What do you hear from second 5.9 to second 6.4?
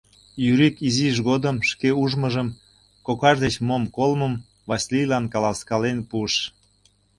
пуыш.